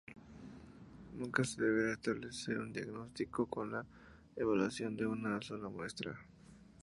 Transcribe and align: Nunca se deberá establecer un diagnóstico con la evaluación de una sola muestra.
Nunca 1.15 1.43
se 1.43 1.61
deberá 1.61 1.91
establecer 1.93 2.57
un 2.57 2.73
diagnóstico 2.73 3.45
con 3.45 3.71
la 3.71 3.85
evaluación 4.35 4.95
de 4.97 5.05
una 5.05 5.39
sola 5.43 5.69
muestra. 5.69 6.19